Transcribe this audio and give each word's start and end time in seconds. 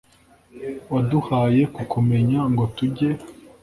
waduhaye 0.91 1.61
kukumenya, 1.75 2.39
ngo 2.51 2.63
tujye 2.75 3.09